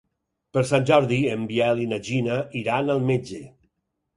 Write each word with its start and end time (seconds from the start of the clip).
Per 0.55 0.61
Sant 0.69 0.87
Jordi 0.91 1.19
en 1.35 1.43
Biel 1.51 1.81
i 1.83 1.87
na 1.91 1.99
Gina 2.09 2.41
iran 2.63 2.93
al 2.95 3.07
metge. 3.11 3.47